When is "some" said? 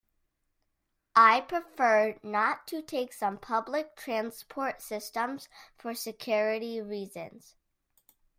3.13-3.37